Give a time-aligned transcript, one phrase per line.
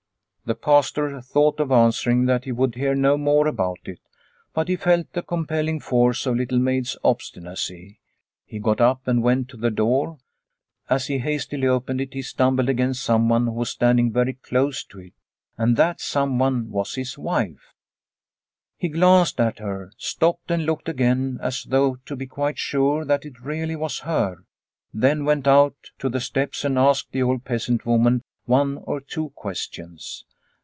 [0.43, 3.99] The Pastor thought of answering that he would hear no more about it,
[4.53, 8.01] but he felt the compelling force of Little Maid's obstinacy.
[8.43, 10.17] He got up and went to the door.
[10.89, 14.99] As he hastily opened it he stumbled against someone who was standing very close to
[14.99, 15.13] it,
[15.57, 17.73] and that some one was his wife.
[18.75, 23.23] He glanced at her, stopped and looked again as though to be quite sure that
[23.23, 24.43] it really was her,
[24.93, 29.29] then went out to the steps and asked the old peasant woman one or two
[29.29, 30.25] questions.